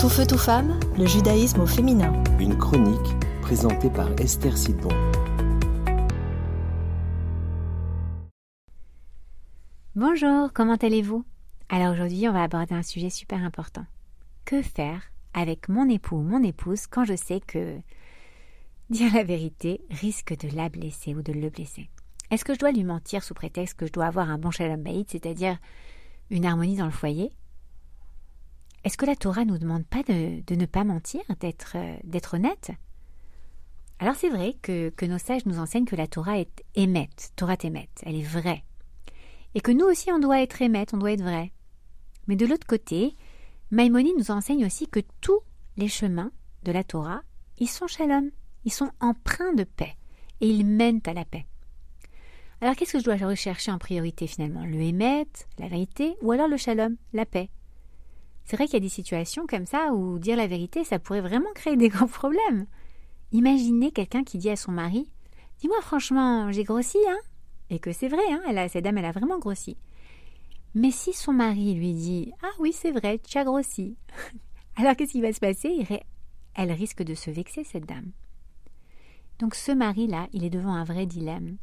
Tout 0.00 0.08
feu, 0.08 0.24
tout 0.24 0.38
femme, 0.38 0.78
le 0.96 1.06
judaïsme 1.06 1.60
au 1.60 1.66
féminin. 1.66 2.12
Une 2.38 2.56
chronique 2.56 3.18
présentée 3.42 3.90
par 3.90 4.08
Esther 4.20 4.56
Sidbon. 4.56 4.90
Bonjour, 9.96 10.52
comment 10.52 10.76
allez-vous? 10.76 11.24
Alors 11.68 11.94
aujourd'hui, 11.94 12.28
on 12.28 12.32
va 12.32 12.44
aborder 12.44 12.76
un 12.76 12.84
sujet 12.84 13.10
super 13.10 13.42
important. 13.42 13.84
Que 14.44 14.62
faire 14.62 15.02
avec 15.34 15.68
mon 15.68 15.88
époux 15.88 16.18
ou 16.18 16.22
mon 16.22 16.44
épouse 16.44 16.86
quand 16.86 17.04
je 17.04 17.16
sais 17.16 17.40
que 17.40 17.80
dire 18.90 19.12
la 19.12 19.24
vérité 19.24 19.80
risque 19.90 20.38
de 20.38 20.54
la 20.56 20.68
blesser 20.68 21.16
ou 21.16 21.22
de 21.22 21.32
le 21.32 21.50
blesser? 21.50 21.90
Est-ce 22.30 22.44
que 22.44 22.54
je 22.54 22.60
dois 22.60 22.70
lui 22.70 22.84
mentir 22.84 23.24
sous 23.24 23.34
prétexte 23.34 23.76
que 23.76 23.86
je 23.86 23.92
dois 23.92 24.06
avoir 24.06 24.30
un 24.30 24.38
bon 24.38 24.52
shalom 24.52 24.80
bayit, 24.80 25.06
c'est-à-dire 25.08 25.58
une 26.30 26.46
harmonie 26.46 26.76
dans 26.76 26.86
le 26.86 26.92
foyer? 26.92 27.32
Est-ce 28.88 28.96
que 28.96 29.04
la 29.04 29.16
Torah 29.16 29.44
nous 29.44 29.58
demande 29.58 29.84
pas 29.84 30.02
de, 30.02 30.42
ne 30.48 30.64
pas 30.64 30.82
mentir, 30.82 31.20
d'être 31.40 31.76
euh, 31.76 32.32
honnête? 32.32 32.70
Alors 33.98 34.14
c'est 34.14 34.30
vrai 34.30 34.56
que, 34.62 34.88
que, 34.88 35.04
nos 35.04 35.18
sages 35.18 35.44
nous 35.44 35.58
enseignent 35.58 35.84
que 35.84 35.94
la 35.94 36.06
Torah 36.06 36.38
est 36.38 36.64
émette, 36.74 37.32
Torah 37.36 37.58
émette, 37.62 38.00
elle 38.06 38.16
est 38.16 38.22
vraie. 38.22 38.64
Et 39.54 39.60
que 39.60 39.72
nous 39.72 39.84
aussi 39.84 40.10
on 40.10 40.18
doit 40.18 40.40
être 40.40 40.62
émette, 40.62 40.94
on 40.94 40.96
doit 40.96 41.12
être 41.12 41.22
vrai. 41.22 41.52
Mais 42.28 42.36
de 42.36 42.46
l'autre 42.46 42.66
côté, 42.66 43.14
Maïmonide 43.70 44.16
nous 44.16 44.30
enseigne 44.30 44.64
aussi 44.64 44.88
que 44.88 45.00
tous 45.20 45.40
les 45.76 45.88
chemins 45.88 46.32
de 46.62 46.72
la 46.72 46.82
Torah, 46.82 47.20
ils 47.58 47.68
sont 47.68 47.88
shalom, 47.88 48.30
ils 48.64 48.72
sont 48.72 48.90
empreints 49.00 49.52
de 49.52 49.64
paix, 49.64 49.96
et 50.40 50.48
ils 50.48 50.64
mènent 50.64 51.02
à 51.04 51.12
la 51.12 51.26
paix. 51.26 51.44
Alors 52.62 52.74
qu'est-ce 52.74 52.94
que 52.94 53.00
je 53.00 53.04
dois 53.04 53.16
rechercher 53.16 53.70
en 53.70 53.78
priorité 53.78 54.26
finalement? 54.26 54.64
Le 54.64 54.80
émet, 54.80 55.26
la 55.58 55.68
vérité, 55.68 56.16
ou 56.22 56.32
alors 56.32 56.48
le 56.48 56.56
shalom, 56.56 56.96
la 57.12 57.26
paix? 57.26 57.50
C'est 58.48 58.56
vrai 58.56 58.64
qu'il 58.64 58.74
y 58.74 58.76
a 58.78 58.80
des 58.80 58.88
situations 58.88 59.46
comme 59.46 59.66
ça 59.66 59.92
où 59.92 60.18
dire 60.18 60.34
la 60.34 60.46
vérité, 60.46 60.82
ça 60.82 60.98
pourrait 60.98 61.20
vraiment 61.20 61.52
créer 61.54 61.76
des 61.76 61.88
grands 61.90 62.08
problèmes. 62.08 62.64
Imaginez 63.30 63.90
quelqu'un 63.90 64.24
qui 64.24 64.38
dit 64.38 64.48
à 64.48 64.56
son 64.56 64.72
mari 64.72 65.12
Dis-moi 65.58 65.78
franchement, 65.82 66.50
j'ai 66.50 66.64
grossi, 66.64 66.96
hein? 67.10 67.18
Et 67.68 67.78
que 67.78 67.92
c'est 67.92 68.08
vrai, 68.08 68.22
hein, 68.30 68.40
elle 68.48 68.56
a, 68.56 68.66
cette 68.70 68.84
dame, 68.84 68.96
elle 68.96 69.04
a 69.04 69.12
vraiment 69.12 69.38
grossi. 69.38 69.76
Mais 70.74 70.90
si 70.90 71.12
son 71.12 71.34
mari 71.34 71.74
lui 71.74 71.92
dit 71.92 72.32
Ah 72.42 72.52
oui, 72.58 72.72
c'est 72.72 72.90
vrai, 72.90 73.18
tu 73.18 73.36
as 73.36 73.44
grossi, 73.44 73.98
alors 74.76 74.96
qu'est-ce 74.96 75.12
qui 75.12 75.20
va 75.20 75.34
se 75.34 75.40
passer? 75.40 75.86
Elle 76.54 76.72
risque 76.72 77.02
de 77.02 77.14
se 77.14 77.30
vexer, 77.30 77.64
cette 77.64 77.84
dame. 77.84 78.12
Donc 79.40 79.56
ce 79.56 79.72
mari-là, 79.72 80.26
il 80.32 80.42
est 80.42 80.50
devant 80.50 80.72
un 80.72 80.84
vrai 80.84 81.04
dilemme. 81.04 81.58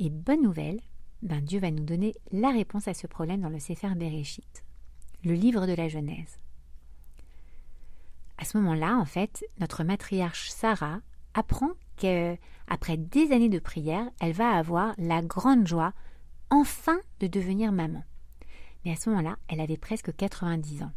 Et 0.00 0.10
bonne 0.10 0.42
nouvelle, 0.42 0.80
ben 1.22 1.40
Dieu 1.40 1.60
va 1.60 1.70
nous 1.70 1.84
donner 1.84 2.12
la 2.32 2.50
réponse 2.50 2.88
à 2.88 2.94
ce 2.94 3.06
problème 3.06 3.42
dans 3.42 3.50
le 3.50 3.60
Sefer 3.60 3.94
Bereshit, 3.94 4.64
le 5.24 5.34
livre 5.34 5.66
de 5.66 5.74
la 5.74 5.88
Genèse. 5.88 6.38
À 8.38 8.44
ce 8.44 8.58
moment-là, 8.58 8.96
en 8.96 9.04
fait, 9.04 9.44
notre 9.60 9.84
matriarche 9.84 10.50
Sarah 10.50 11.00
apprend 11.34 11.70
qu'après 11.96 12.96
des 12.96 13.32
années 13.32 13.48
de 13.48 13.58
prière, 13.58 14.08
elle 14.20 14.32
va 14.32 14.50
avoir 14.50 14.94
la 14.98 15.22
grande 15.22 15.66
joie 15.66 15.92
enfin 16.50 16.98
de 17.20 17.26
devenir 17.26 17.72
maman. 17.72 18.04
Mais 18.84 18.92
à 18.92 18.96
ce 18.96 19.10
moment-là, 19.10 19.36
elle 19.48 19.60
avait 19.60 19.76
presque 19.76 20.14
90 20.14 20.82
ans. 20.82 20.92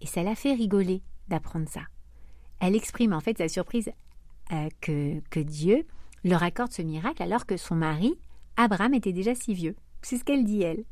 Et 0.00 0.06
ça 0.06 0.22
l'a 0.22 0.34
fait 0.34 0.54
rigoler 0.54 1.02
d'apprendre 1.28 1.68
ça. 1.68 1.82
Elle 2.60 2.76
exprime 2.76 3.12
en 3.12 3.20
fait 3.20 3.38
sa 3.38 3.48
surprise 3.48 3.90
euh, 4.52 4.68
que, 4.80 5.20
que 5.30 5.40
Dieu 5.40 5.86
leur 6.24 6.42
accorde 6.42 6.72
ce 6.72 6.82
miracle 6.82 7.22
alors 7.22 7.46
que 7.46 7.56
son 7.56 7.74
mari, 7.74 8.18
Abraham, 8.56 8.94
était 8.94 9.12
déjà 9.12 9.34
si 9.34 9.54
vieux. 9.54 9.76
C'est 10.02 10.18
ce 10.18 10.24
qu'elle 10.24 10.44
dit, 10.44 10.62
elle. 10.62 10.84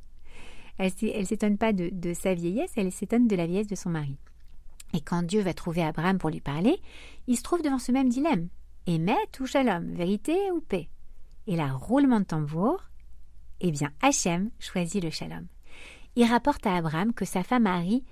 Elle 0.79 0.93
ne 1.03 1.25
s'étonne 1.25 1.59
pas 1.59 1.73
de, 1.73 2.13
sa 2.13 2.35
vieillesse, 2.35 2.73
elle 2.77 2.93
s'étonne 2.93 3.29
de 3.29 3.37
la 3.37 3.47
vieillesse 3.47 3.67
de 3.67 3.75
son 3.75 3.91
mari. 3.91 4.17
Et 4.93 5.01
quand 5.01 5.23
Dieu 5.23 5.41
va 5.41 5.55
trouver 5.55 5.83
Abraham 5.83 6.19
pour 6.19 6.31
lui 6.31 6.41
parler, 6.41 6.77
il 7.27 7.37
se 7.37 7.43
trouve 7.43 7.63
devant 7.63 7.79
ce 7.79 7.93
même 7.93 8.09
dilemme. 8.09 8.49
Émet 8.87 9.15
ou 9.41 9.47
shalom, 9.47 9.93
vérité 9.95 10.37
ou 10.53 10.61
paix? 10.61 10.89
Et 11.47 11.57
là, 11.57 11.73
roulement 11.73 12.21
de 12.21 12.25
tambour, 12.25 12.83
eh 13.61 13.71
bien, 13.71 13.91
Hachem 14.03 14.51
choisit 14.59 15.03
le 15.03 15.11
shalom. 15.11 15.47
Il 16.15 16.25
rapporte 16.25 16.67
à 16.67 16.77
Abraham 16.77 17.13
que 17.13 17.25
sa 17.25 17.43
femme 17.43 17.65
Marie, 17.65 18.05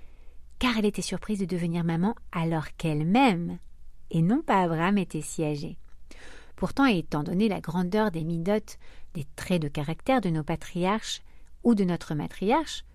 car 0.59 0.77
elle 0.77 0.85
était 0.85 1.01
surprise 1.01 1.39
de 1.39 1.45
devenir 1.45 1.83
maman 1.83 2.15
alors 2.31 2.67
qu'elle-même, 2.77 3.57
et 4.11 4.21
non 4.21 4.41
pas 4.41 4.61
Abraham, 4.61 4.97
était 4.97 5.21
si 5.21 5.43
âgé. 5.43 5.77
Pourtant, 6.55 6.85
étant 6.85 7.23
donné 7.23 7.49
la 7.49 7.61
grandeur 7.61 8.11
des 8.11 8.23
midotes, 8.23 8.77
des 9.13 9.25
traits 9.35 9.61
de 9.61 9.67
caractère 9.67 10.21
de 10.21 10.29
nos 10.29 10.43
patriarches 10.43 11.21
ou 11.65 11.75
de 11.75 11.83
notre 11.83 12.15
matriarche, 12.15 12.85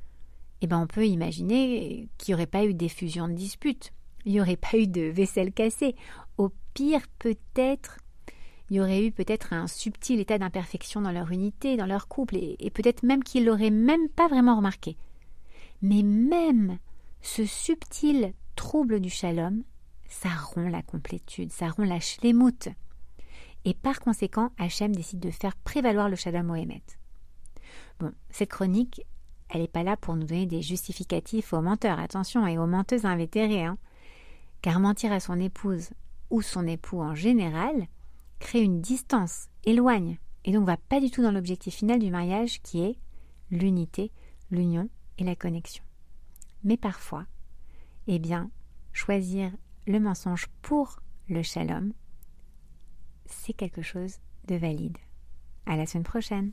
eh 0.63 0.67
ben 0.67 0.81
on 0.81 0.87
peut 0.87 1.07
imaginer 1.07 2.09
qu'il 2.17 2.33
n'y 2.33 2.35
aurait 2.35 2.47
pas 2.47 2.65
eu 2.65 2.73
d'effusion 2.73 3.29
de 3.29 3.35
disputes, 3.35 3.93
il 4.25 4.33
n'y 4.33 4.41
aurait 4.41 4.57
pas 4.57 4.79
eu 4.79 4.87
de 4.87 5.03
vaisselle 5.03 5.53
cassée. 5.53 5.95
Au 6.39 6.51
pire, 6.73 7.03
peut-être, 7.19 7.99
il 8.71 8.77
y 8.77 8.81
aurait 8.81 9.05
eu 9.05 9.13
peut-être 9.13 9.53
un 9.53 9.67
subtil 9.67 10.21
état 10.21 10.39
d'imperfection 10.39 11.03
dans 11.03 11.13
leur 11.13 11.33
unité, 11.33 11.77
dans 11.77 11.87
leur 11.87 12.09
couple, 12.09 12.37
et, 12.37 12.71
peut-être 12.71 13.03
même 13.03 13.25
qu'ils 13.25 13.45
l'auraient 13.45 13.71
même 13.71 14.09
pas 14.09 14.29
vraiment 14.29 14.57
remarqué. 14.57 14.97
Mais 15.83 16.03
même 16.03 16.79
ce 17.21 17.45
subtil 17.45 18.33
trouble 18.57 19.01
du 19.01 19.11
shalom, 19.11 19.63
ça 20.09 20.31
rompt 20.31 20.71
la 20.71 20.83
complétude, 20.83 21.53
ça 21.53 21.69
rompt 21.69 21.89
la 21.89 22.01
et 23.65 23.75
par 23.75 24.01
conséquent, 24.01 24.51
Hachem 24.59 24.95
décide 24.95 25.21
de 25.21 25.31
faire 25.31 25.55
prévaloir 25.57 26.09
le 26.09 26.17
Shalom 26.17 26.47
Mohamed. 26.47 26.83
Bon, 27.99 28.13
cette 28.31 28.51
chronique, 28.51 29.03
elle 29.49 29.63
n'est 29.63 29.69
pas 29.69 29.83
là 29.83 29.97
pour 29.97 30.17
nous 30.17 30.27
donner 30.27 30.47
des 30.47 30.63
justificatifs 30.63 31.53
aux 31.53 31.61
menteurs, 31.61 31.99
attention, 31.99 32.47
et 32.47 32.59
aux 32.59 32.67
menteuses 32.67 33.05
invétérées, 33.05 33.65
hein. 33.65 33.79
car 34.63 34.81
mentir 34.81 35.13
à 35.13 35.21
son 35.21 35.39
épouse 35.41 35.91
ou 36.31 36.43
son 36.43 36.67
époux 36.67 37.01
en 37.01 37.15
général 37.15 37.87
crée 38.39 38.63
une 38.63 38.81
distance, 38.81 39.49
éloigne, 39.65 40.19
et 40.45 40.53
donc 40.53 40.67
va 40.67 40.77
pas 40.77 41.01
du 41.01 41.11
tout 41.11 41.23
dans 41.23 41.33
l'objectif 41.33 41.75
final 41.75 41.99
du 41.99 42.11
mariage 42.11 42.63
qui 42.63 42.81
est 42.81 42.97
l'unité, 43.51 44.11
l'union 44.51 44.89
et 45.19 45.25
la 45.25 45.37
connexion. 45.37 45.85
Mais 46.65 46.77
parfois, 46.77 47.27
eh 48.07 48.19
bien, 48.19 48.51
choisir 48.93 49.51
le 49.87 50.01
mensonge 50.01 50.47
pour 50.63 51.01
le 51.29 51.43
shalom, 51.43 51.93
c'est 53.27 53.53
quelque 53.53 53.83
chose 53.83 54.17
de 54.47 54.57
valide. 54.57 54.99
À 55.67 55.77
la 55.77 55.87
semaine 55.87 56.05
prochaine. 56.05 56.53